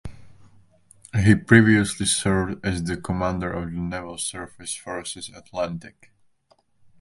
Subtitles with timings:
[1.15, 6.11] He previously served as the Commander of the Naval Surface Forces Atlantic.